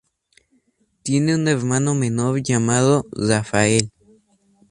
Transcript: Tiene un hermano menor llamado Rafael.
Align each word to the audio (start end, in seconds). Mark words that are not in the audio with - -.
Tiene 1.03 1.35
un 1.35 1.47
hermano 1.47 1.93
menor 1.93 2.41
llamado 2.41 3.05
Rafael. 3.11 3.91